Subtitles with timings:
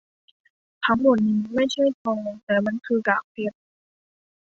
[0.85, 3.57] ทั้งหมดนี้ไม่ใช่ทองแต่มันคือกากเพชร